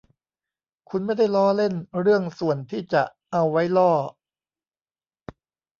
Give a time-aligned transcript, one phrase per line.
[0.89, 3.91] คุณไม่ได้ล้อเล่นเรื่องส่วนที่จะเอาไว้ล่อ